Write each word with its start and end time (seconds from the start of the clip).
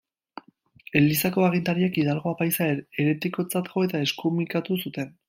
Elizako 0.99 1.43
agintariek 1.49 1.99
Hidalgo 2.03 2.31
apaiza 2.33 2.71
heretikotzat 2.73 3.73
jo 3.75 3.85
eta 3.89 4.03
eskumikatu 4.09 4.79
zuten. 4.81 5.19